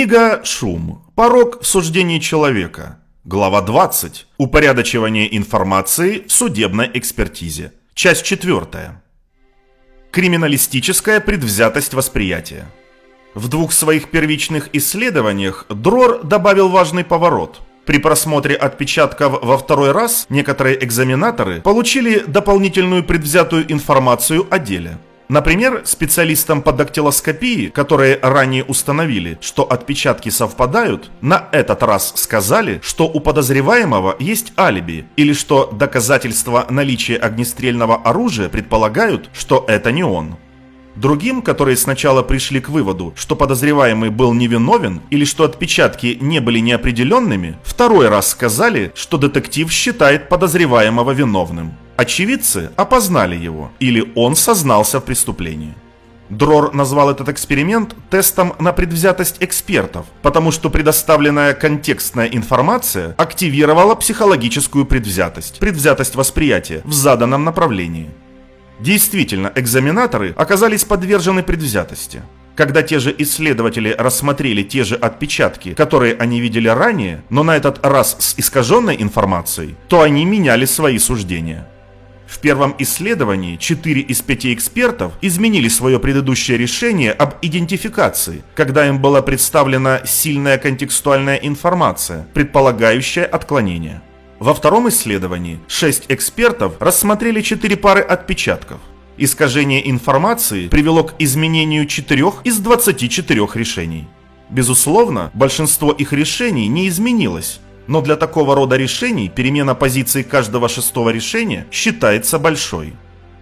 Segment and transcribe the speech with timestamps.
[0.00, 1.04] Книга «Шум.
[1.14, 3.00] Порог в суждении человека».
[3.24, 4.28] Глава 20.
[4.38, 7.74] Упорядочивание информации в судебной экспертизе.
[7.92, 8.98] Часть 4.
[10.10, 12.64] Криминалистическая предвзятость восприятия.
[13.34, 17.60] В двух своих первичных исследованиях Дрор добавил важный поворот.
[17.84, 24.96] При просмотре отпечатков во второй раз некоторые экзаменаторы получили дополнительную предвзятую информацию о деле–
[25.30, 33.04] Например, специалистам по дактилоскопии, которые ранее установили, что отпечатки совпадают, на этот раз сказали, что
[33.04, 40.34] у подозреваемого есть алиби, или что доказательства наличия огнестрельного оружия предполагают, что это не он.
[40.96, 46.58] Другим, которые сначала пришли к выводу, что подозреваемый был невиновен или что отпечатки не были
[46.58, 51.76] неопределенными, второй раз сказали, что детектив считает подозреваемого виновным.
[52.00, 55.74] Очевидцы опознали его, или он сознался в преступлении.
[56.30, 64.86] Дрор назвал этот эксперимент тестом на предвзятость экспертов, потому что предоставленная контекстная информация активировала психологическую
[64.86, 68.08] предвзятость, предвзятость восприятия в заданном направлении.
[68.78, 72.22] Действительно, экзаменаторы оказались подвержены предвзятости.
[72.56, 77.84] Когда те же исследователи рассмотрели те же отпечатки, которые они видели ранее, но на этот
[77.84, 81.68] раз с искаженной информацией, то они меняли свои суждения.
[82.30, 89.00] В первом исследовании 4 из 5 экспертов изменили свое предыдущее решение об идентификации, когда им
[89.00, 94.00] была представлена сильная контекстуальная информация, предполагающая отклонение.
[94.38, 98.78] Во втором исследовании 6 экспертов рассмотрели 4 пары отпечатков.
[99.16, 104.06] Искажение информации привело к изменению 4 из 24 решений.
[104.50, 111.10] Безусловно, большинство их решений не изменилось, но для такого рода решений перемена позиции каждого шестого
[111.10, 112.92] решения считается большой.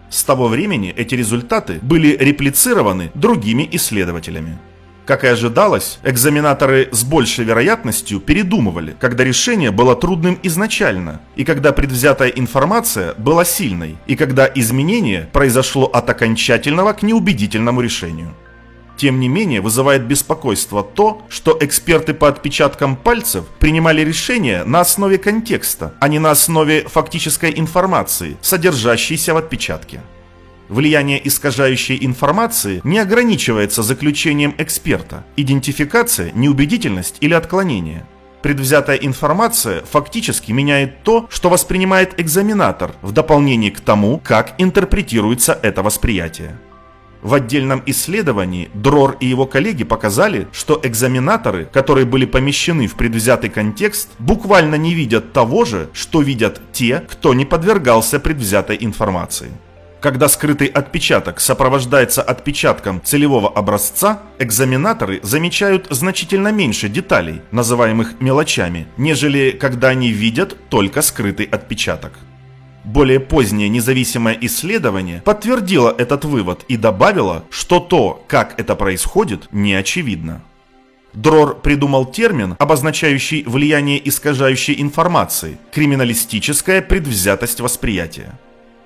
[0.09, 4.59] С того времени эти результаты были реплицированы другими исследователями.
[5.05, 11.73] Как и ожидалось, экзаменаторы с большей вероятностью передумывали, когда решение было трудным изначально, и когда
[11.73, 18.35] предвзятая информация была сильной, и когда изменение произошло от окончательного к неубедительному решению.
[18.99, 25.19] Тем не менее, вызывает беспокойство то, что эксперты по отпечаткам пальцев принимали решения на основе
[25.19, 30.01] контекста, а не на основе фактической информации, содержащейся в отпечатке.
[30.69, 38.05] Влияние искажающей информации не ограничивается заключением эксперта, идентификация, неубедительность или отклонение.
[38.43, 45.85] Предвзятая информация фактически меняет то, что воспринимает экзаменатор, в дополнение к тому, как интерпретируется это
[45.85, 46.59] восприятие.
[47.23, 53.51] В отдельном исследовании Дрор и его коллеги показали, что экзаменаторы, которые были помещены в предвзятый
[53.51, 59.51] контекст, буквально не видят того же, что видят те, кто не подвергался предвзятой информации.
[60.01, 69.51] Когда скрытый отпечаток сопровождается отпечатком целевого образца, экзаменаторы замечают значительно меньше деталей, называемых мелочами, нежели
[69.51, 72.13] когда они видят только скрытый отпечаток.
[72.89, 79.75] Более позднее независимое исследование подтвердило этот вывод и добавило, что то, как это происходит, не
[79.75, 80.43] очевидно.
[81.13, 88.39] Дрор придумал термин, обозначающий влияние искажающей информации– криминалистическая предвзятость восприятия.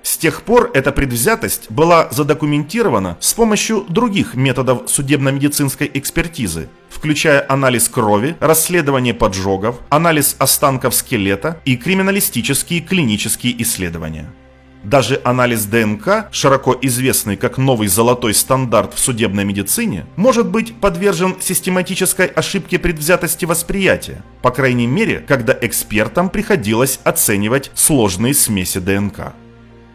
[0.03, 7.87] С тех пор эта предвзятость была задокументирована с помощью других методов судебно-медицинской экспертизы, включая анализ
[7.87, 14.29] крови, расследование поджогов, анализ останков скелета и криминалистические клинические исследования.
[14.83, 21.37] Даже анализ ДНК, широко известный как новый золотой стандарт в судебной медицине, может быть подвержен
[21.39, 29.33] систематической ошибке предвзятости восприятия, по крайней мере, когда экспертам приходилось оценивать сложные смеси ДНК.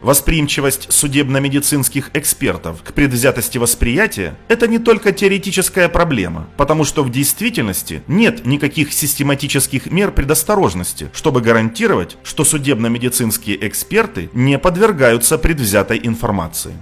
[0.01, 8.03] Восприимчивость судебно-медицинских экспертов к предвзятости восприятия– это не только теоретическая проблема, потому что в действительности
[8.07, 16.75] нет никаких систематических мер предосторожности, чтобы гарантировать, что судебно-медицинские эксперты не подвергаются предвзятой информации.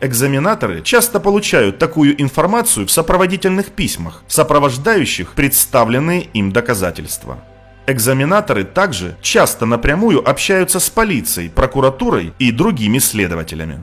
[0.00, 7.38] Экзаменаторы часто получают такую информацию в сопроводительных письмах, сопровождающих представленные им доказательства.
[7.86, 13.82] Экзаменаторы также часто напрямую общаются с полицией, прокуратурой и другими следователями.